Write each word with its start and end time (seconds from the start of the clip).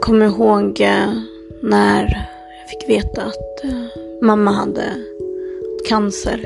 Jag 0.00 0.06
kommer 0.06 0.26
ihåg 0.26 0.80
eh, 0.80 1.12
när 1.62 2.02
jag 2.60 2.68
fick 2.68 2.88
veta 2.88 3.22
att 3.22 3.64
eh, 3.64 4.00
mamma 4.22 4.50
hade 4.50 4.82
cancer. 5.88 6.44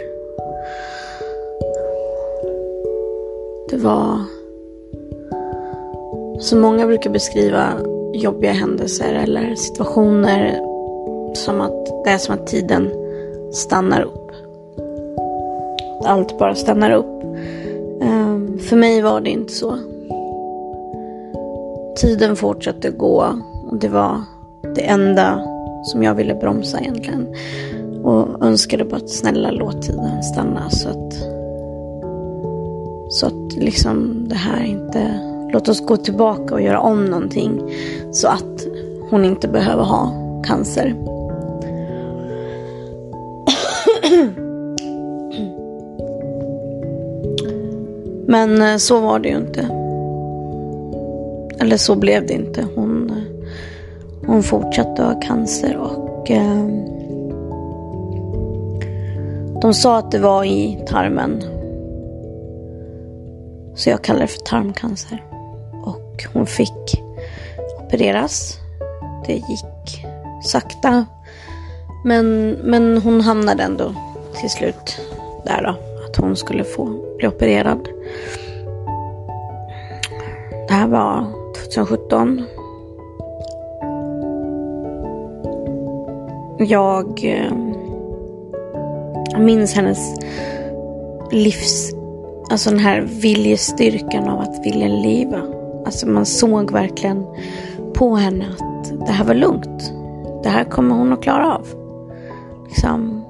Det 3.71 3.77
var 3.77 4.19
som 6.41 6.61
många 6.61 6.87
brukar 6.87 7.11
beskriva 7.11 7.69
jobbiga 8.15 8.53
händelser 8.53 9.15
eller 9.15 9.55
situationer 9.55 10.61
som 11.35 11.61
att 11.61 12.05
det 12.05 12.11
är 12.11 12.19
som 12.19 12.35
att 12.35 12.47
tiden 12.47 12.91
stannar 13.53 14.03
upp. 14.03 14.31
Allt 16.05 16.39
bara 16.39 16.55
stannar 16.55 16.91
upp. 16.91 17.23
Ehm, 18.03 18.59
för 18.59 18.77
mig 18.77 19.03
var 19.03 19.21
det 19.21 19.31
inte 19.31 19.53
så. 19.53 19.94
Tiden 21.97 22.37
fortsatte 22.37 22.91
gå 22.91 23.25
och 23.71 23.77
det 23.77 23.89
var 23.89 24.23
det 24.75 24.83
enda 24.87 25.41
som 25.85 26.03
jag 26.03 26.15
ville 26.15 26.35
bromsa 26.35 26.81
egentligen. 26.81 27.27
Och 28.03 28.45
önskade 28.45 28.85
bara 28.85 28.97
att 28.97 29.11
snälla 29.11 29.51
låt 29.51 29.83
tiden 29.83 30.23
stanna 30.23 30.71
så 30.71 30.89
att 30.89 31.15
så 33.09 33.27
att 33.27 33.53
liksom 33.57 34.27
det 34.29 34.35
här 34.35 34.65
inte 34.65 35.21
Låt 35.55 35.69
oss 35.69 35.87
gå 35.87 35.97
tillbaka 35.97 36.55
och 36.55 36.63
göra 36.63 36.81
om 36.81 37.05
någonting 37.05 37.63
så 38.11 38.29
att 38.29 38.67
hon 39.11 39.25
inte 39.25 39.49
behöver 39.49 39.83
ha 39.83 40.13
cancer. 40.45 40.95
Men 48.27 48.63
eh, 48.63 48.77
så 48.77 49.01
var 49.01 49.19
det 49.19 49.29
ju 49.29 49.37
inte. 49.37 49.84
Eller 51.65 51.77
så 51.77 51.95
blev 51.95 52.27
det 52.27 52.33
inte. 52.35 52.67
Hon, 52.75 53.13
hon 54.27 54.43
fortsatte 54.43 55.03
ha 55.03 55.21
cancer 55.21 55.77
och 55.77 56.31
eh, 56.31 56.67
de 59.63 59.75
sa 59.75 59.99
att 59.99 60.11
det 60.11 60.19
var 60.19 60.45
i 60.45 60.79
tarmen. 60.87 61.43
Så 63.75 63.91
jag 63.91 64.03
kallar 64.03 64.21
det 64.21 64.27
för 64.27 64.39
tarmcancer 64.41 65.25
och 65.85 66.25
hon 66.33 66.47
fick 66.47 67.03
opereras. 67.79 68.59
Det 69.27 69.33
gick 69.33 70.05
sakta. 70.43 71.07
Men, 72.05 72.51
men 72.51 72.99
hon 72.99 73.21
hamnade 73.21 73.63
ändå 73.63 73.95
till 74.41 74.51
slut 74.51 75.01
där 75.45 75.63
då. 75.63 76.05
Att 76.09 76.17
hon 76.17 76.37
skulle 76.37 76.65
få 76.65 77.15
bli 77.19 77.29
opererad. 77.29 77.89
Det 80.69 80.75
här 80.75 80.89
var 80.89 81.44
2017. 81.65 82.45
Jag 86.59 87.25
eh, 87.25 87.53
minns 89.39 89.75
hennes 89.75 90.21
livs... 91.31 91.95
Alltså 92.51 92.71
den 92.71 92.79
här 92.79 93.01
viljestyrkan 93.01 94.29
av 94.29 94.41
att 94.41 94.67
vilja 94.67 94.89
leva. 94.89 95.41
Alltså 95.87 96.09
man 96.09 96.27
såg 96.27 96.73
verkligen 96.73 97.27
på 97.95 98.15
henne 98.15 98.45
att 98.59 99.07
det 99.07 99.13
här 99.13 99.25
var 99.25 99.35
lugnt. 99.35 99.93
Det 100.43 100.49
här 100.49 100.65
kommer 100.65 100.95
hon 100.95 101.13
att 101.13 101.23
klara 101.23 101.55
av. 101.55 101.67
Liksom. 102.69 103.25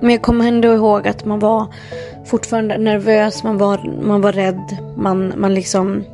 Men 0.00 0.10
jag 0.10 0.22
kommer 0.22 0.48
ändå 0.48 0.74
ihåg 0.74 1.08
att 1.08 1.24
man 1.24 1.38
var 1.38 1.66
fortfarande 2.24 2.78
nervös, 2.78 3.44
man 3.44 3.58
var, 3.58 3.90
man 4.02 4.20
var 4.20 4.32
rädd. 4.32 4.76
Man, 4.96 5.32
man 5.36 5.54
liksom... 5.54 6.04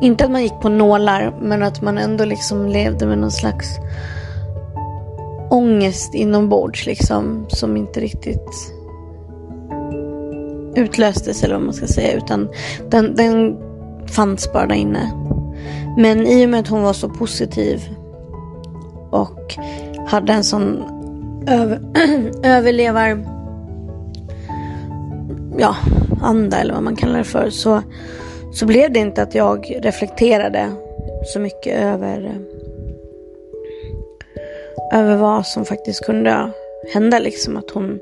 Inte 0.00 0.24
att 0.24 0.30
man 0.30 0.42
gick 0.42 0.60
på 0.60 0.68
nålar, 0.68 1.34
men 1.40 1.62
att 1.62 1.82
man 1.82 1.98
ändå 1.98 2.24
liksom 2.24 2.66
levde 2.66 3.06
med 3.06 3.18
någon 3.18 3.30
slags 3.30 3.78
ångest 5.50 6.14
inombords 6.14 6.86
liksom. 6.86 7.46
Som 7.48 7.76
inte 7.76 8.00
riktigt 8.00 8.72
utlöstes 10.74 11.44
eller 11.44 11.54
vad 11.54 11.64
man 11.64 11.74
ska 11.74 11.86
säga. 11.86 12.16
Utan 12.16 12.48
den, 12.90 13.14
den 13.14 13.56
fanns 14.06 14.52
bara 14.52 14.66
där 14.66 14.74
inne. 14.74 15.12
Men 15.96 16.26
i 16.26 16.46
och 16.46 16.50
med 16.50 16.60
att 16.60 16.68
hon 16.68 16.82
var 16.82 16.92
så 16.92 17.08
positiv 17.08 17.88
och 19.10 19.54
hade 20.06 20.32
en 20.32 20.44
sån 20.44 20.82
över, 21.46 21.80
överlevar 22.42 23.24
ja, 25.58 25.76
anda 26.22 26.56
eller 26.56 26.74
vad 26.74 26.82
man 26.82 26.96
kallar 26.96 27.18
det 27.18 27.24
för. 27.24 27.50
Så, 27.50 27.82
så 28.52 28.66
blev 28.66 28.92
det 28.92 28.98
inte 28.98 29.22
att 29.22 29.34
jag 29.34 29.78
reflekterade 29.82 30.72
så 31.24 31.40
mycket 31.40 31.82
över 31.82 32.38
över 34.92 35.16
vad 35.16 35.46
som 35.46 35.64
faktiskt 35.64 36.06
kunde 36.06 36.50
hända. 36.92 37.18
Liksom 37.18 37.56
att 37.56 37.70
hon, 37.70 38.00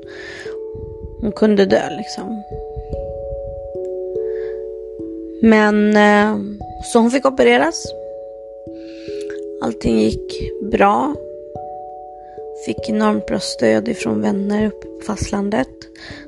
hon 1.21 1.31
kunde 1.31 1.65
dö 1.65 1.89
liksom. 1.97 2.43
Men 5.41 5.95
eh, 5.97 6.37
så 6.83 6.99
hon 6.99 7.11
fick 7.11 7.25
opereras. 7.25 7.85
Allting 9.61 9.99
gick 9.99 10.51
bra. 10.71 11.15
Fick 12.65 12.89
enormt 12.89 13.25
bra 13.25 13.39
stöd 13.39 13.87
ifrån 13.87 14.21
vänner 14.21 14.65
uppe 14.65 14.87
på 14.87 15.05
fastlandet. 15.05 15.67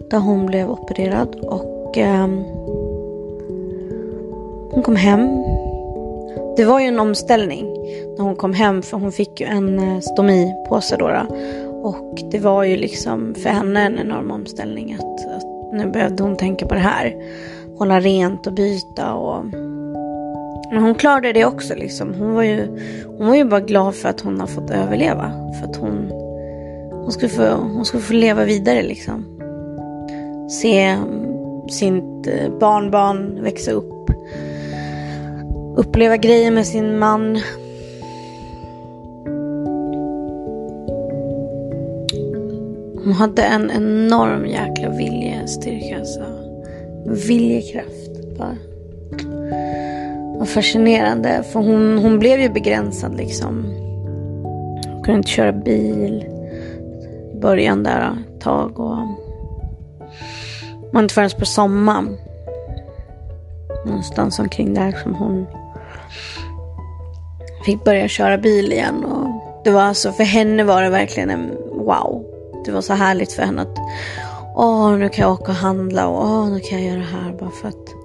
Där 0.09 0.17
hon 0.17 0.45
blev 0.45 0.71
opererad 0.71 1.35
och 1.35 1.97
eh, 1.97 2.27
hon 4.79 4.83
kom 4.83 4.95
hem. 4.95 5.43
Det 6.57 6.65
var 6.65 6.79
ju 6.79 6.85
en 6.85 6.99
omställning 6.99 7.65
när 8.17 8.23
hon 8.23 8.35
kom 8.35 8.53
hem 8.53 8.81
för 8.81 8.97
hon 8.97 9.11
fick 9.11 9.41
ju 9.41 9.45
en 9.45 9.79
eh, 9.79 9.99
stomipåse 9.99 10.97
då, 10.97 11.07
då. 11.07 11.35
Och 11.83 12.19
det 12.31 12.39
var 12.39 12.63
ju 12.63 12.77
liksom 12.77 13.35
för 13.35 13.49
henne 13.49 13.85
en 13.85 13.99
enorm 13.99 14.31
omställning 14.31 14.93
att, 14.93 15.35
att 15.35 15.73
nu 15.73 15.89
behövde 15.93 16.23
hon 16.23 16.37
tänka 16.37 16.65
på 16.67 16.73
det 16.73 16.79
här 16.79 17.15
hålla 17.77 17.99
rent 17.99 18.47
och 18.47 18.53
byta 18.53 19.13
och 19.13 19.45
men 20.71 20.83
hon 20.83 20.95
klarade 20.95 21.33
det 21.33 21.45
också 21.45 21.75
liksom. 21.75 22.13
Hon 22.13 22.33
var 22.33 22.43
ju, 22.43 22.67
hon 23.17 23.27
var 23.27 23.35
ju 23.35 23.45
bara 23.45 23.59
glad 23.59 23.95
för 23.95 24.09
att 24.09 24.21
hon 24.21 24.39
har 24.39 24.47
fått 24.47 24.69
överleva. 24.69 25.31
För 25.59 25.69
att 25.69 25.75
hon, 25.75 26.11
hon, 26.91 27.11
skulle, 27.11 27.29
få, 27.29 27.43
hon 27.53 27.85
skulle 27.85 28.03
få 28.03 28.13
leva 28.13 28.43
vidare 28.43 28.83
liksom. 28.83 29.25
Se 30.51 30.83
mm, 30.83 31.69
sitt 31.69 32.27
eh, 32.27 32.59
barnbarn 32.59 33.43
växa 33.43 33.71
upp. 33.71 33.98
Uppleva 35.79 36.17
grejer 36.17 36.51
med 36.51 36.67
sin 36.67 36.99
man. 36.99 37.39
Hon 43.03 43.13
hade 43.13 43.43
en 43.43 43.71
enorm 43.71 44.45
jäkla 44.45 44.89
viljestyrka. 44.89 45.99
Alltså 45.99 46.21
viljekraft. 47.27 48.37
Bara. 48.37 48.57
Och 50.39 50.47
fascinerande. 50.47 51.43
För 51.43 51.59
hon, 51.59 51.97
hon 51.97 52.19
blev 52.19 52.39
ju 52.39 52.49
begränsad 52.49 53.17
liksom. 53.17 53.63
Hon 54.85 55.03
kunde 55.03 55.17
inte 55.17 55.29
köra 55.29 55.51
bil 55.51 56.25
i 57.33 57.39
början 57.41 57.83
där 57.83 58.17
ett 58.35 58.41
tag. 58.41 58.79
Och 58.79 58.97
var 60.91 61.01
inte 61.01 61.13
förrän 61.13 61.29
på 61.39 61.45
sommaren. 61.45 62.17
Någonstans 63.85 64.39
omkring 64.39 64.73
där 64.73 64.91
som 64.91 65.15
hon 65.15 65.45
fick 67.65 67.83
börja 67.83 68.07
köra 68.07 68.37
bil 68.37 68.71
igen. 68.71 69.05
Och 69.05 69.27
det 69.63 69.71
var 69.71 69.81
alltså, 69.81 70.11
för 70.11 70.23
henne 70.23 70.63
var 70.63 70.81
det 70.81 70.89
verkligen 70.89 71.29
en 71.29 71.51
wow. 71.71 72.25
Det 72.65 72.71
var 72.71 72.81
så 72.81 72.93
härligt 72.93 73.33
för 73.33 73.43
henne 73.43 73.61
att 73.61 73.77
Åh, 74.55 74.97
nu 74.97 75.09
kan 75.09 75.23
jag 75.23 75.33
åka 75.33 75.51
och 75.51 75.57
handla 75.57 76.07
och 76.07 76.23
åh, 76.23 76.49
nu 76.49 76.59
kan 76.59 76.77
jag 76.77 76.87
göra 76.87 76.99
det 76.99 77.17
här 77.23 77.33
bara 77.39 77.49
för 77.49 77.67
att 77.67 77.95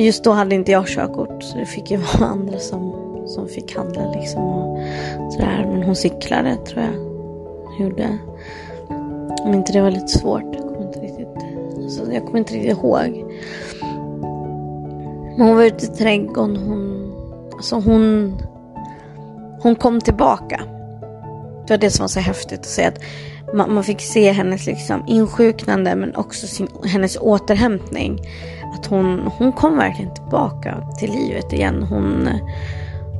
Just 0.00 0.24
då 0.24 0.32
hade 0.32 0.54
inte 0.54 0.72
jag 0.72 0.86
körkort 0.86 1.42
så 1.42 1.58
det 1.58 1.66
fick 1.66 1.90
ju 1.90 1.96
vara 2.18 2.30
andra 2.30 2.58
som, 2.58 2.94
som 3.26 3.48
fick 3.48 3.76
handla 3.76 4.12
liksom 4.12 4.42
och 4.42 4.78
sådär. 5.32 5.68
Men 5.72 5.82
hon 5.82 5.96
cyklade 5.96 6.56
tror 6.56 6.82
jag. 6.82 6.94
Gjorde. 7.80 8.18
Om 9.44 9.54
inte 9.54 9.72
det 9.72 9.80
var 9.80 9.90
lite 9.90 10.08
svårt. 10.08 10.54
Jag 10.54 10.62
kommer 10.62 10.82
inte 10.82 11.00
riktigt, 11.00 11.28
alltså, 11.76 12.12
jag 12.12 12.24
kommer 12.26 12.38
inte 12.38 12.54
riktigt 12.54 12.78
ihåg. 12.78 13.24
Men 15.36 15.46
hon 15.46 15.56
var 15.56 15.64
ute 15.64 15.84
i 15.84 15.88
trädgården. 15.88 16.56
Hon, 16.56 17.12
så 17.62 17.80
hon, 17.80 18.36
hon 19.60 19.76
kom 19.76 20.00
tillbaka. 20.00 20.60
Det 21.66 21.72
var 21.72 21.78
det 21.78 21.90
som 21.90 22.02
var 22.02 22.08
så 22.08 22.20
häftigt 22.20 22.60
att 22.60 22.66
se. 22.66 22.84
att 22.84 22.98
man, 23.54 23.74
man 23.74 23.84
fick 23.84 24.00
se 24.00 24.32
hennes 24.32 24.66
liksom 24.66 25.04
insjuknande 25.06 25.94
men 25.96 26.16
också 26.16 26.46
sin, 26.46 26.68
hennes 26.84 27.18
återhämtning. 27.20 28.20
Att 28.74 28.86
hon, 28.86 29.30
hon 29.38 29.52
kom 29.52 29.76
verkligen 29.76 30.14
tillbaka 30.14 30.88
till 30.98 31.10
livet 31.10 31.52
igen. 31.52 31.82
Hon, 31.82 32.28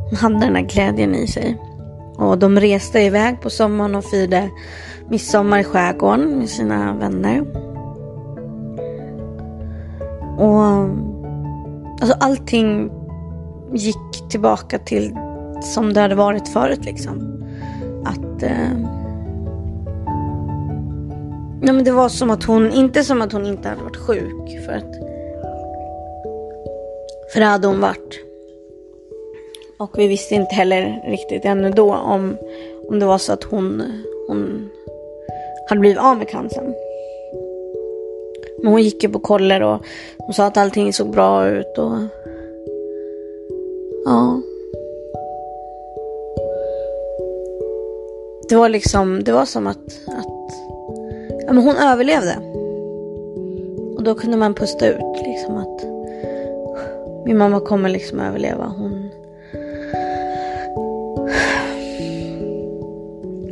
hon 0.09 0.17
hade 0.17 0.47
den 0.47 0.57
här 0.57 0.63
glädjen 0.63 1.15
i 1.15 1.27
sig. 1.27 1.59
Och 2.17 2.39
de 2.39 2.61
reste 2.61 3.01
iväg 3.01 3.41
på 3.41 3.51
sommaren 3.51 3.95
och 3.95 4.05
firade 4.05 4.51
midsommar 5.09 5.59
i 5.59 5.65
skärgården 5.65 6.39
med 6.39 6.49
sina 6.49 6.95
vänner. 6.95 7.45
Och 10.39 10.89
Alltså 12.03 12.17
allting 12.21 12.91
gick 13.75 14.29
tillbaka 14.31 14.79
till 14.79 15.17
som 15.63 15.93
det 15.93 16.01
hade 16.01 16.15
varit 16.15 16.49
förut 16.49 16.85
liksom. 16.85 17.45
Att... 18.05 18.43
Eh, 18.43 18.73
nej 21.61 21.75
men 21.75 21.85
det 21.85 21.93
var 21.93 22.09
som 22.09 22.31
att 22.31 22.45
hon, 22.45 22.73
inte 22.73 23.05
som 23.05 23.23
att 23.23 23.33
hon 23.33 23.47
inte 23.47 23.69
hade 23.69 23.83
varit 23.83 23.97
sjuk. 23.97 24.65
För 24.67 24.73
att... 24.73 24.95
För 27.33 27.41
det 27.41 27.47
hade 27.47 27.67
hon 27.67 27.81
varit. 27.81 28.21
Och 29.79 29.99
vi 29.99 30.07
visste 30.07 30.35
inte 30.35 30.55
heller 30.55 31.03
riktigt 31.07 31.45
ännu 31.45 31.71
då 31.71 31.95
om, 31.95 32.37
om 32.89 32.99
det 32.99 33.07
var 33.07 33.19
så 33.19 33.33
att 33.33 33.45
hon, 33.45 33.83
hon 34.29 34.71
hade 35.69 35.81
blivit 35.81 35.99
av 35.99 36.17
med 36.17 36.29
cancern. 36.29 36.75
Men 38.63 38.73
hon 38.73 38.83
gick 38.83 39.03
ju 39.03 39.09
på 39.09 39.19
koller 39.19 39.63
och 39.63 39.85
hon 40.19 40.35
sa 40.35 40.47
att 40.47 40.57
allting 40.57 40.93
såg 40.93 41.11
bra 41.11 41.49
ut 41.49 41.79
och... 41.79 41.93
Ja. 44.05 44.43
Det 48.49 48.57
var 48.57 48.69
liksom, 48.69 49.25
det 49.25 49.33
var 49.33 49.45
som 49.45 49.67
att, 49.67 49.87
att 50.07 50.53
ja, 51.47 51.53
men 51.53 51.59
hon 51.59 51.77
överlevde. 51.77 52.37
Och 53.97 54.03
då 54.03 54.15
kunde 54.15 54.37
man 54.37 54.55
pusta 54.55 54.89
ut 54.89 55.27
liksom 55.27 55.57
att 55.57 55.85
min 57.27 57.39
mamma 57.39 57.61
kommer 57.61 57.89
liksom 57.89 58.21
överleva. 58.21 58.75
Hon... 58.79 59.11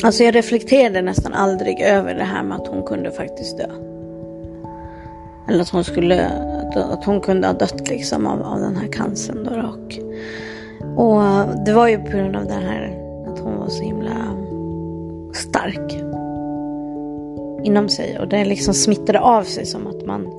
Alltså 0.02 0.24
jag 0.24 0.34
reflekterade 0.34 1.02
nästan 1.02 1.34
aldrig 1.34 1.80
över 1.80 2.14
det 2.14 2.24
här 2.24 2.42
med 2.42 2.58
att 2.58 2.66
hon 2.66 2.82
kunde 2.82 3.10
faktiskt 3.10 3.58
dö. 3.58 3.70
Eller 5.48 5.60
att 5.60 5.68
hon 5.68 5.84
skulle, 5.84 6.30
att 6.76 7.04
hon 7.04 7.20
kunde 7.20 7.46
ha 7.46 7.54
dött 7.54 7.88
liksom 7.88 8.26
av, 8.26 8.42
av 8.42 8.60
den 8.60 8.76
här 8.76 8.86
cancern 8.92 9.44
då. 9.44 9.50
Och, 9.50 9.98
och 11.06 11.22
det 11.64 11.72
var 11.72 11.88
ju 11.88 11.98
på 11.98 12.10
grund 12.10 12.36
av 12.36 12.46
det 12.46 12.52
här 12.52 12.98
att 13.26 13.38
hon 13.38 13.58
var 13.58 13.68
så 13.68 13.82
himla 13.82 14.36
stark 15.34 15.92
inom 17.64 17.88
sig. 17.88 18.18
Och 18.18 18.28
det 18.28 18.44
liksom 18.44 18.74
smittade 18.74 19.20
av 19.20 19.42
sig 19.42 19.66
som 19.66 19.86
att 19.86 20.06
man, 20.06 20.30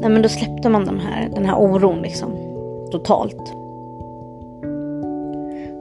nej 0.00 0.10
men 0.10 0.22
då 0.22 0.28
släppte 0.28 0.68
man 0.68 0.84
de 0.84 0.98
här, 0.98 1.30
den 1.34 1.44
här 1.44 1.56
oron 1.56 2.02
liksom 2.02 2.32
totalt. 2.90 3.52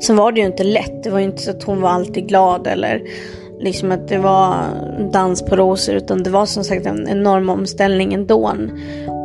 Sen 0.03 0.15
var 0.15 0.31
det 0.31 0.39
ju 0.39 0.45
inte 0.45 0.63
lätt. 0.63 1.03
Det 1.03 1.09
var 1.09 1.19
ju 1.19 1.25
inte 1.25 1.41
så 1.41 1.51
att 1.51 1.63
hon 1.63 1.81
var 1.81 1.89
alltid 1.89 2.27
glad 2.27 2.67
eller 2.67 3.01
liksom 3.59 3.91
att 3.91 4.07
det 4.07 4.17
var 4.17 4.55
dans 5.11 5.41
på 5.41 5.55
rosor 5.55 5.95
utan 5.95 6.23
det 6.23 6.29
var 6.29 6.45
som 6.45 6.63
sagt 6.63 6.85
en 6.85 7.07
enorm 7.07 7.49
omställning 7.49 8.13
ändå. 8.13 8.51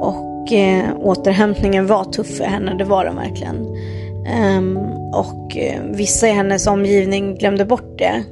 Och 0.00 0.25
eh, 0.52 0.96
återhämtningen 0.96 1.86
var 1.86 2.04
tuff 2.04 2.36
för 2.36 2.44
henne, 2.44 2.74
det 2.74 2.84
var 2.84 3.04
den 3.04 3.16
verkligen. 3.16 3.56
Um, 4.58 4.76
och 5.14 5.56
eh, 5.56 5.82
vissa 5.82 6.28
i 6.28 6.30
hennes 6.30 6.66
omgivning 6.66 7.34
glömde 7.34 7.64
bort 7.64 7.98
det. 7.98 8.24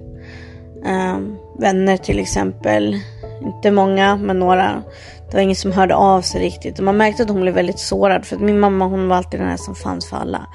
Um, 0.87 1.37
vänner 1.59 1.97
till 1.97 2.19
exempel, 2.19 2.97
inte 3.43 3.71
många 3.71 4.17
men 4.17 4.39
några. 4.39 4.83
Det 5.31 5.37
var 5.37 5.43
ingen 5.43 5.57
som 5.57 5.73
hörde 5.73 5.95
av 5.95 6.23
sig 6.23 6.41
riktigt 6.41 6.79
och 6.79 6.85
man 6.85 6.97
märkte 6.97 7.23
att 7.23 7.31
hon 7.31 7.41
blev 7.41 7.55
väldigt 7.55 7.79
sårad 7.79 8.25
för 8.25 8.37
att 8.37 8.43
min 8.43 8.61
mamma 8.61 8.85
hon 8.85 9.09
var 9.09 9.17
alltid 9.17 9.41
den 9.41 9.49
här 9.49 9.57
som 9.57 9.75
fanns 9.75 10.07
för 10.11 10.17
alla. 10.17 10.47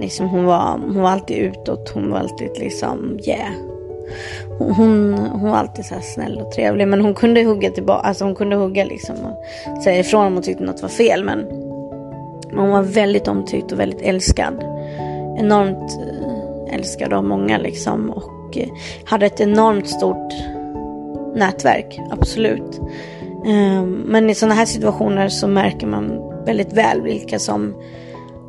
Liksom 0.00 0.28
hon, 0.28 0.44
var, 0.44 0.78
hon 0.78 1.00
var 1.02 1.10
alltid 1.10 1.36
utåt, 1.36 1.90
hon 1.94 2.10
var 2.10 2.18
alltid 2.18 2.50
liksom 2.58 3.18
yeah 3.26 3.52
hon, 4.60 5.18
hon 5.32 5.50
var 5.50 5.56
alltid 5.56 5.84
så 5.84 5.94
snäll 6.00 6.38
och 6.38 6.52
trevlig. 6.52 6.88
Men 6.88 7.00
hon 7.00 7.14
kunde 7.14 7.44
hugga 7.44 7.70
tillbaka. 7.70 8.08
Alltså 8.08 8.24
hon 8.24 8.34
kunde 8.34 8.56
hugga 8.56 8.84
liksom 8.84 9.16
och 9.24 9.82
säga 9.82 10.00
ifrån 10.00 10.26
om 10.26 10.34
hon 10.34 10.42
tyckte 10.42 10.64
något 10.64 10.82
var 10.82 10.88
fel. 10.88 11.24
Men 11.24 11.46
hon 12.56 12.70
var 12.70 12.82
väldigt 12.82 13.28
omtyckt 13.28 13.72
och 13.72 13.80
väldigt 13.80 14.02
älskad. 14.02 14.64
Enormt 15.38 15.98
eh, 16.00 16.74
älskad 16.74 17.12
av 17.12 17.24
många 17.24 17.58
liksom. 17.58 18.10
Och 18.10 18.58
eh, 18.58 18.68
hade 19.04 19.26
ett 19.26 19.40
enormt 19.40 19.88
stort 19.88 20.34
nätverk. 21.34 22.00
Absolut. 22.10 22.80
Ehm, 23.46 23.92
men 23.92 24.30
i 24.30 24.34
sådana 24.34 24.54
här 24.54 24.66
situationer 24.66 25.28
så 25.28 25.48
märker 25.48 25.86
man 25.86 26.32
väldigt 26.44 26.72
väl 26.72 27.02
vilka 27.02 27.38
som 27.38 27.74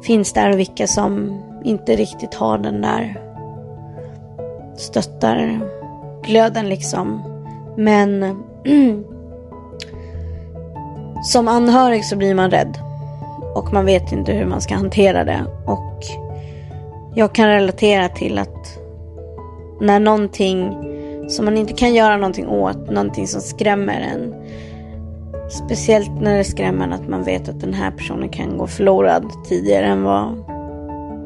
finns 0.04 0.34
där 0.34 0.52
och 0.52 0.60
vilka 0.60 0.88
som 0.88 1.42
inte 1.64 1.96
riktigt 1.96 2.34
har 2.34 2.58
den 2.58 2.82
där 2.82 3.22
stöttar 4.78 5.62
glöden 6.24 6.70
liksom. 6.70 7.22
Men 7.78 8.36
som 11.24 11.48
anhörig 11.48 12.06
så 12.06 12.16
blir 12.16 12.36
man 12.36 12.52
rädd. 12.52 12.78
Och 13.56 13.74
man 13.74 13.86
vet 13.86 14.12
inte 14.12 14.32
hur 14.32 14.46
man 14.46 14.62
ska 14.62 14.76
hantera 14.76 15.24
det. 15.24 15.46
Och 15.66 16.04
jag 17.16 17.36
kan 17.36 17.48
relatera 17.48 18.10
till 18.10 18.38
att 18.38 18.78
när 19.82 20.00
någonting 20.00 20.74
som 21.30 21.46
man 21.46 21.58
inte 21.58 21.74
kan 21.74 21.94
göra 21.94 22.18
någonting 22.18 22.48
åt, 22.48 22.90
någonting 22.90 23.28
som 23.28 23.42
skrämmer 23.42 24.02
en. 24.14 24.36
Speciellt 25.50 26.22
när 26.22 26.38
det 26.38 26.44
skrämmer 26.44 26.86
en 26.86 26.94
att 26.94 27.08
man 27.08 27.24
vet 27.24 27.50
att 27.50 27.60
den 27.60 27.74
här 27.74 27.92
personen 27.92 28.30
kan 28.30 28.58
gå 28.58 28.68
förlorad 28.68 29.32
tidigare 29.50 29.86
än 29.86 30.04
vad, 30.04 30.36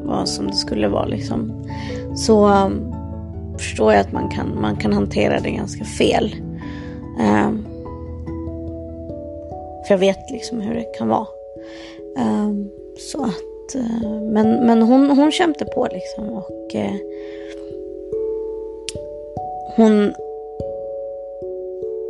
vad 0.04 0.28
som 0.28 0.46
det 0.46 0.52
skulle 0.52 0.88
vara 0.88 1.06
liksom. 1.06 1.66
Så 2.14 2.46
förstår 3.58 3.92
jag 3.92 4.00
att 4.00 4.12
man 4.12 4.28
kan, 4.28 4.60
man 4.60 4.76
kan 4.76 4.92
hantera 4.92 5.40
det 5.40 5.50
ganska 5.50 5.84
fel. 5.84 6.34
Um, 7.20 7.66
för 9.86 9.94
jag 9.94 9.98
vet 9.98 10.30
liksom 10.30 10.60
hur 10.60 10.74
det 10.74 10.84
kan 10.98 11.08
vara. 11.08 11.26
Um, 12.18 12.70
så 12.98 13.24
att, 13.24 13.76
uh, 13.76 14.22
men 14.22 14.66
men 14.66 14.82
hon, 14.82 15.10
hon 15.10 15.32
kämpade 15.32 15.70
på 15.70 15.88
liksom 15.92 16.28
och 16.28 16.74
uh, 16.74 16.96
hon 19.76 20.12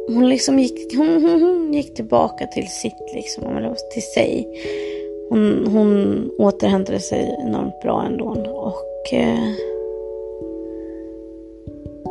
hon 0.09 0.29
liksom 0.29 0.59
gick, 0.59 0.97
hon, 0.97 1.23
hon, 1.23 1.43
hon, 1.43 1.73
gick 1.75 1.95
tillbaka 1.95 2.47
till 2.47 2.69
sitt 2.69 3.15
liksom, 3.15 3.75
till 3.93 4.03
sig. 4.03 4.49
Hon, 5.29 5.67
hon 5.67 6.31
återhämtade 6.39 7.01
sig 7.01 7.37
enormt 7.47 7.81
bra 7.83 8.05
ändå 8.07 8.25
och 8.25 9.15
eh, 9.15 9.53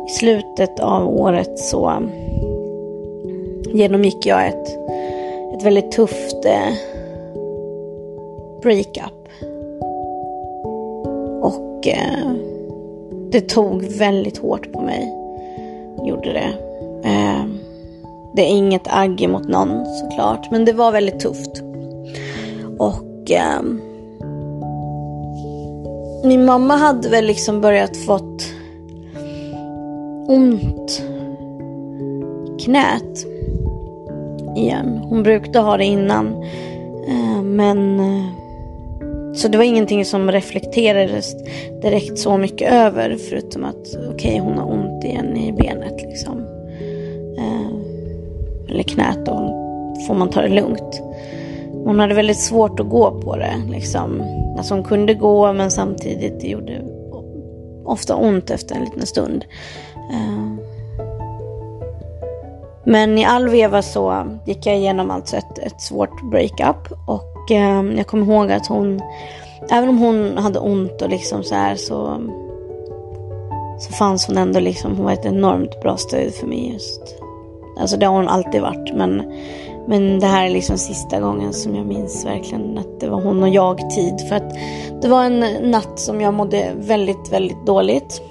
i 0.06 0.10
slutet 0.10 0.80
av 0.80 1.08
året 1.08 1.58
så 1.58 2.02
genomgick 3.72 4.26
jag 4.26 4.46
ett, 4.46 4.68
ett 5.54 5.62
väldigt 5.62 5.92
tufft 5.92 6.44
eh, 6.44 6.74
breakup. 8.62 9.28
Och 11.42 11.86
eh, 11.86 12.30
det 13.30 13.40
tog 13.40 13.82
väldigt 13.84 14.38
hårt 14.38 14.72
på 14.72 14.80
mig. 14.80 15.12
Gjorde 16.04 16.32
det. 16.32 16.52
Eh, 17.08 17.44
det 18.34 18.42
är 18.42 18.56
inget 18.56 18.86
agg 18.86 19.28
mot 19.28 19.48
någon 19.48 19.86
såklart. 19.86 20.50
Men 20.50 20.64
det 20.64 20.72
var 20.72 20.92
väldigt 20.92 21.20
tufft. 21.20 21.62
Och 22.78 23.30
eh, 23.30 23.62
min 26.24 26.44
mamma 26.44 26.76
hade 26.76 27.08
väl 27.08 27.24
liksom 27.24 27.60
börjat 27.60 27.96
fått 27.96 28.55
ont 30.28 31.02
i 32.58 32.62
knät 32.62 33.26
igen. 34.56 34.98
Hon 35.08 35.22
brukade 35.22 35.58
ha 35.58 35.76
det 35.76 35.84
innan. 35.84 36.26
Eh, 37.08 37.42
men 37.42 38.00
eh, 38.00 38.26
så 39.34 39.48
det 39.48 39.58
var 39.58 39.64
ingenting 39.64 40.04
som 40.04 40.30
reflekterades 40.30 41.34
direkt 41.82 42.18
så 42.18 42.36
mycket 42.36 42.72
över 42.72 43.16
förutom 43.28 43.64
att 43.64 43.96
okej 43.96 44.10
okay, 44.14 44.38
hon 44.38 44.58
har 44.58 44.72
ont 44.72 45.04
igen 45.04 45.36
i 45.36 45.52
benet 45.52 46.02
liksom. 46.02 46.38
Eh, 47.38 47.76
eller 48.70 48.82
knät 48.82 49.28
och 49.28 49.50
får 50.06 50.14
man 50.14 50.30
ta 50.30 50.42
det 50.42 50.48
lugnt. 50.48 51.02
Hon 51.84 51.98
hade 51.98 52.14
väldigt 52.14 52.40
svårt 52.40 52.80
att 52.80 52.88
gå 52.88 53.20
på 53.20 53.36
det 53.36 53.54
liksom. 53.70 54.22
Alltså 54.58 54.74
hon 54.74 54.84
kunde 54.84 55.14
gå 55.14 55.52
men 55.52 55.70
samtidigt 55.70 56.40
det 56.40 56.48
gjorde 56.48 56.95
ofta 57.86 58.16
ont 58.16 58.50
efter 58.50 58.74
en 58.74 58.84
liten 58.84 59.06
stund. 59.06 59.44
Eh. 60.12 60.66
Men 62.84 63.18
i 63.18 63.24
all 63.24 63.48
veva 63.48 63.82
så 63.82 64.26
gick 64.44 64.66
jag 64.66 64.76
igenom 64.76 65.10
alltså 65.10 65.36
ett, 65.36 65.58
ett 65.58 65.80
svårt 65.80 66.30
breakup. 66.30 66.92
Och 67.06 67.50
eh, 67.50 67.82
jag 67.96 68.06
kommer 68.06 68.26
ihåg 68.26 68.52
att 68.52 68.66
hon, 68.66 69.00
även 69.70 69.88
om 69.88 69.98
hon 69.98 70.38
hade 70.38 70.58
ont 70.58 71.02
och 71.02 71.10
liksom 71.10 71.42
så 71.42 71.54
här 71.54 71.74
så, 71.74 72.20
så 73.78 73.92
fanns 73.92 74.26
hon 74.26 74.38
ändå 74.38 74.60
liksom, 74.60 74.96
hon 74.96 75.04
var 75.04 75.12
ett 75.12 75.26
enormt 75.26 75.80
bra 75.82 75.96
stöd 75.96 76.34
för 76.34 76.46
mig 76.46 76.72
just. 76.72 77.16
Alltså 77.80 77.96
det 77.96 78.06
har 78.06 78.16
hon 78.16 78.28
alltid 78.28 78.62
varit 78.62 78.94
men, 78.94 79.32
men 79.86 80.20
det 80.20 80.26
här 80.26 80.46
är 80.46 80.50
liksom 80.50 80.78
sista 80.78 81.20
gången 81.20 81.52
som 81.52 81.74
jag 81.74 81.86
minns 81.86 82.24
verkligen 82.24 82.78
att 82.78 83.00
det 83.00 83.08
var 83.08 83.22
hon 83.22 83.42
och 83.42 83.48
jag 83.48 83.90
tid. 83.90 84.20
För 84.28 84.36
att 84.36 84.54
det 85.02 85.08
var 85.08 85.24
en 85.24 85.70
natt 85.70 85.98
som 85.98 86.20
jag 86.20 86.34
mådde 86.34 86.72
väldigt, 86.76 87.32
väldigt 87.32 87.66
dåligt. 87.66 88.22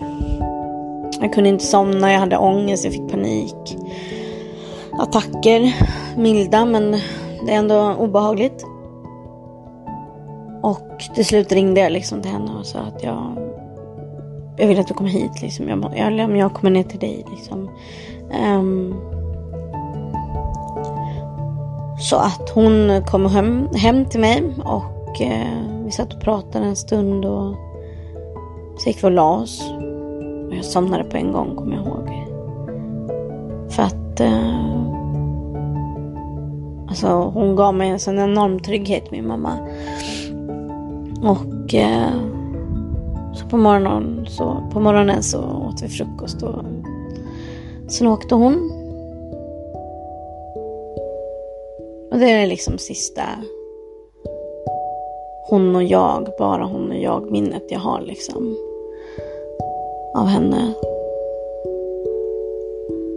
Jag 1.22 1.34
kunde 1.34 1.50
inte 1.50 1.66
somna, 1.66 2.12
jag 2.12 2.20
hade 2.20 2.38
ångest, 2.38 2.84
jag 2.84 2.94
fick 2.94 3.12
panik. 3.12 3.78
Attacker, 5.00 5.76
milda 6.18 6.66
men 6.66 6.92
det 7.46 7.54
är 7.54 7.58
ändå 7.58 7.94
obehagligt. 8.00 8.66
Och 10.62 11.04
till 11.16 11.26
slut 11.26 11.52
ringde 11.52 11.82
jag 11.82 11.92
liksom 11.92 12.22
till 12.22 12.32
henne 12.32 12.52
och 12.60 12.66
sa 12.66 12.80
att 12.80 13.04
jag, 13.04 13.38
jag 14.58 14.68
vill 14.68 14.80
att 14.80 14.88
du 14.88 14.94
kommer 14.94 15.10
hit. 15.10 15.42
Liksom. 15.42 15.70
Jag, 15.70 15.94
jag, 15.98 16.38
jag 16.38 16.54
kommer 16.54 16.72
ner 16.72 16.84
till 16.84 17.00
dig. 17.00 17.26
Liksom. 17.32 17.70
Um, 18.48 19.15
så 22.06 22.16
att 22.16 22.50
hon 22.50 23.04
kom 23.08 23.26
hem, 23.26 23.68
hem 23.76 24.06
till 24.06 24.20
mig 24.20 24.44
och 24.64 25.22
eh, 25.22 25.84
vi 25.86 25.92
satt 25.92 26.14
och 26.14 26.22
pratade 26.22 26.66
en 26.66 26.76
stund 26.76 27.26
och 27.26 27.56
så 28.78 28.90
gick 28.90 29.04
vi 29.04 29.08
och 29.08 29.12
la 29.12 29.32
oss. 29.32 29.72
Och 30.48 30.56
jag 30.56 30.66
somnade 30.66 31.04
på 31.04 31.18
en 31.18 31.32
gång 31.32 31.56
kommer 31.56 31.76
jag 31.76 31.86
ihåg. 31.86 32.10
För 33.70 33.84
att 33.84 34.20
eh, 34.20 34.66
alltså, 36.88 37.08
hon 37.08 37.56
gav 37.56 37.76
mig 37.76 37.90
en 37.90 38.00
sån 38.00 38.20
enorm 38.20 38.60
trygghet 38.60 39.12
min 39.12 39.28
mamma. 39.28 39.58
Och 41.24 41.74
eh, 41.74 42.12
så 43.34 43.48
på 43.48 43.58
morgonen, 43.58 44.26
så 44.30 44.70
på 44.72 44.80
morgonen 44.80 45.24
så 45.24 45.40
åt 45.40 45.84
vi 45.84 45.88
frukost 45.88 46.44
och 46.44 46.64
sen 47.88 48.08
åkte 48.08 48.36
hon. 48.36 48.85
Och 52.16 52.22
det 52.22 52.32
är 52.32 52.48
liksom 52.48 52.78
sista 52.78 53.24
hon 55.50 55.76
och 55.76 55.84
jag, 55.84 56.30
bara 56.40 56.66
hon 56.66 56.90
och 56.90 56.98
jag 56.98 57.32
minnet 57.32 57.64
jag 57.70 57.80
har 57.80 58.02
liksom 58.02 58.58
av 60.16 60.26
henne. 60.26 60.74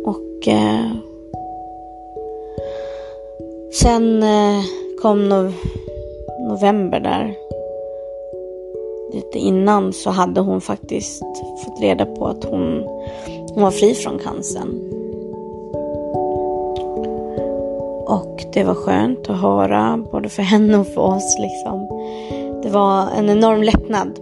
Och 0.05 0.49
eh, 0.49 0.91
sen 3.73 4.23
eh, 4.23 4.63
kom 5.03 5.29
no 5.29 5.53
november 6.49 7.01
där. 7.01 7.35
Lite 9.15 9.39
innan 9.39 9.93
så 9.93 10.11
hade 10.11 10.41
hon 10.41 10.61
faktiskt 10.61 11.23
fått 11.65 11.81
reda 11.81 12.07
på 12.07 12.27
att 12.27 12.45
hon, 12.45 12.83
hon 13.55 13.63
var 13.63 13.71
fri 13.71 13.95
från 13.95 14.19
cancern. 14.19 14.88
Och 18.09 18.45
det 18.53 18.65
var 18.65 18.75
skönt 18.75 19.29
att 19.29 19.41
höra, 19.41 20.05
både 20.13 20.29
för 20.29 20.43
henne 20.43 20.79
och 20.79 20.87
för 20.87 21.01
oss. 21.01 21.37
Liksom. 21.39 21.89
Det 22.63 22.71
var 22.71 23.09
en 23.19 23.31
enorm 23.31 23.63
lättnad. 23.63 24.19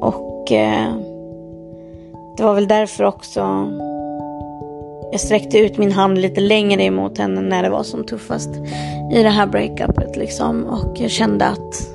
Och 0.00 0.52
eh, 0.52 0.94
det 2.36 2.42
var 2.42 2.54
väl 2.54 2.68
därför 2.68 3.04
också 3.04 3.40
jag 5.12 5.20
sträckte 5.20 5.58
ut 5.58 5.78
min 5.78 5.92
hand 5.92 6.18
lite 6.18 6.40
längre 6.40 6.82
emot 6.82 7.18
henne 7.18 7.40
när 7.40 7.62
det 7.62 7.70
var 7.70 7.82
som 7.82 8.04
tuffast 8.04 8.50
i 9.12 9.22
det 9.22 9.28
här 9.28 9.46
breakupet 9.46 10.16
liksom. 10.16 10.64
Och 10.64 11.00
jag 11.00 11.10
kände 11.10 11.46
att 11.46 11.88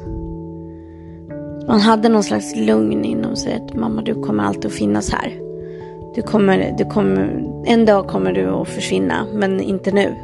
man 1.67 1.79
hade 1.79 2.09
någon 2.09 2.23
slags 2.23 2.55
lugn 2.55 3.05
inom 3.05 3.35
sig. 3.35 3.53
Att 3.53 3.75
mamma, 3.75 4.01
du 4.01 4.13
kommer 4.13 4.43
alltid 4.43 4.65
att 4.65 4.71
finnas 4.71 5.11
här. 5.11 5.46
Du 6.15 6.21
kommer, 6.21 6.75
du 6.77 6.85
kommer, 6.85 7.43
en 7.65 7.85
dag 7.85 8.07
kommer 8.07 8.31
du 8.31 8.49
att 8.49 8.67
försvinna, 8.67 9.25
men 9.33 9.61
inte 9.61 9.91
nu. 9.91 10.15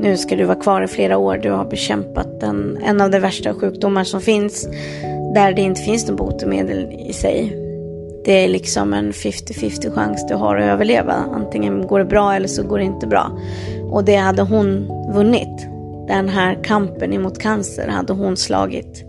Nu 0.00 0.16
ska 0.16 0.36
du 0.36 0.44
vara 0.44 0.58
kvar 0.58 0.82
i 0.82 0.86
flera 0.86 1.18
år. 1.18 1.36
Du 1.36 1.50
har 1.50 1.64
bekämpat 1.64 2.42
en, 2.42 2.78
en 2.84 3.00
av 3.00 3.10
de 3.10 3.18
värsta 3.18 3.54
sjukdomar 3.54 4.04
som 4.04 4.20
finns. 4.20 4.68
Där 5.34 5.52
det 5.52 5.62
inte 5.62 5.80
finns 5.80 6.08
något 6.08 6.18
botemedel 6.18 6.92
i 7.08 7.12
sig. 7.12 7.56
Det 8.24 8.44
är 8.44 8.48
liksom 8.48 8.94
en 8.94 9.12
50-50 9.12 9.94
chans 9.94 10.26
du 10.26 10.34
har 10.34 10.56
att 10.56 10.64
överleva. 10.64 11.12
Antingen 11.12 11.86
går 11.86 11.98
det 11.98 12.04
bra 12.04 12.34
eller 12.34 12.48
så 12.48 12.62
går 12.62 12.78
det 12.78 12.84
inte 12.84 13.06
bra. 13.06 13.38
Och 13.90 14.04
det 14.04 14.16
hade 14.16 14.42
hon 14.42 14.88
vunnit. 15.14 15.68
Den 16.08 16.28
här 16.28 16.58
kampen 16.64 17.12
emot 17.12 17.38
cancer 17.38 17.88
hade 17.88 18.12
hon 18.12 18.36
slagit. 18.36 19.04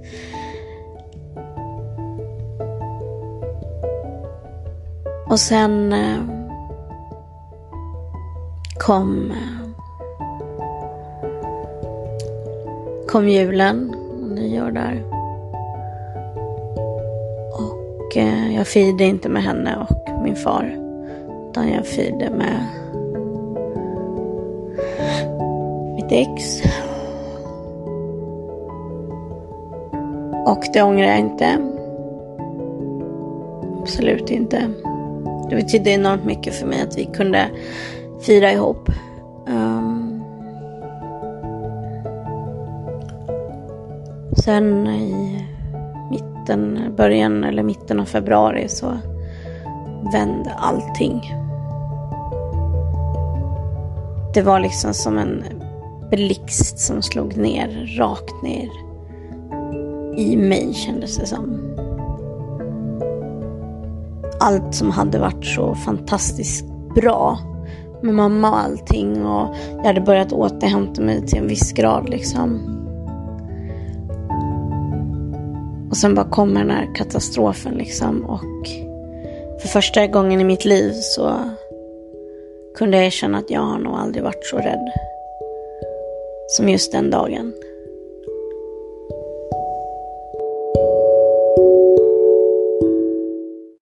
Och 5.33 5.39
sen 5.39 5.93
eh, 5.93 6.19
kom, 8.77 9.31
eh, 9.31 9.69
kom 13.07 13.29
julen 13.29 13.95
och 14.23 14.31
nyår 14.35 14.71
där. 14.71 15.03
Och 17.53 18.17
eh, 18.17 18.55
jag 18.55 18.67
firade 18.67 19.03
inte 19.03 19.29
med 19.29 19.43
henne 19.43 19.77
och 19.77 20.23
min 20.23 20.35
far. 20.35 20.77
Utan 21.49 21.69
jag 21.69 21.85
firade 21.85 22.29
med 22.29 22.65
mitt 25.95 26.11
ex. 26.11 26.61
Och 30.45 30.63
det 30.73 30.81
ångrar 30.81 31.07
jag 31.07 31.19
inte. 31.19 31.57
Absolut 33.81 34.29
inte. 34.29 34.69
Det 35.53 35.63
betydde 35.63 35.89
enormt 35.89 36.25
mycket 36.25 36.53
för 36.55 36.67
mig 36.67 36.81
att 36.81 36.97
vi 36.97 37.05
kunde 37.05 37.49
fira 38.21 38.51
ihop. 38.51 38.89
Um, 39.47 40.23
sen 44.45 44.87
i 44.87 45.45
mitten, 46.11 46.93
början 46.97 47.43
eller 47.43 47.63
mitten 47.63 47.99
av 47.99 48.05
februari 48.05 48.67
så 48.67 48.97
vände 50.13 50.51
allting. 50.57 51.33
Det 54.33 54.41
var 54.41 54.59
liksom 54.59 54.93
som 54.93 55.17
en 55.17 55.43
blixt 56.09 56.79
som 56.79 57.01
slog 57.01 57.37
ner, 57.37 57.97
rakt 57.97 58.43
ner 58.43 58.69
i 60.17 60.37
mig 60.37 60.73
kändes 60.73 61.17
det 61.17 61.25
som 61.25 61.75
allt 64.43 64.75
som 64.75 64.91
hade 64.91 65.19
varit 65.19 65.45
så 65.45 65.75
fantastiskt 65.75 66.65
bra 66.95 67.39
med 68.01 68.13
mamma 68.13 68.49
och 68.49 68.59
allting 68.59 69.25
och 69.25 69.55
jag 69.77 69.85
hade 69.85 70.01
börjat 70.01 70.33
återhämta 70.33 71.01
mig 71.01 71.25
till 71.27 71.37
en 71.37 71.47
viss 71.47 71.71
grad 71.71 72.09
liksom. 72.09 72.79
Och 75.89 75.97
sen 75.97 76.15
bara 76.15 76.29
kommer 76.29 76.59
den 76.59 76.71
här 76.71 76.95
katastrofen 76.95 77.73
liksom 77.73 78.25
och 78.25 78.67
för 79.61 79.67
första 79.67 80.07
gången 80.07 80.41
i 80.41 80.43
mitt 80.43 80.65
liv 80.65 80.91
så 80.93 81.35
kunde 82.77 82.97
jag 82.97 83.05
erkänna 83.05 83.37
att 83.37 83.49
jag 83.49 83.61
har 83.61 83.79
nog 83.79 83.95
aldrig 83.95 84.23
varit 84.23 84.45
så 84.45 84.57
rädd 84.57 84.91
som 86.47 86.69
just 86.69 86.91
den 86.91 87.09
dagen. 87.09 87.53